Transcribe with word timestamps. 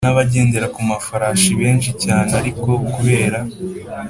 N 0.03 0.07
abagendera 0.13 0.67
ku 0.75 0.79
mafarashi 0.91 1.49
benshi 1.61 1.89
cyane 2.03 2.27
c 2.31 2.33
ariko 2.41 2.67
kubera 2.93 3.39